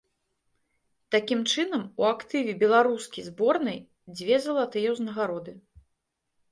[1.15, 3.79] Такім чынам, у актыве беларускі зборнай
[4.19, 5.51] дзве залатыя ўзнагароды.